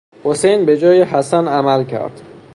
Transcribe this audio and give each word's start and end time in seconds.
حسین 0.23 0.65
به 0.65 0.77
جای 0.77 1.03
حسن 1.03 1.47
عمل 1.47 1.83
کرد. 1.83 2.21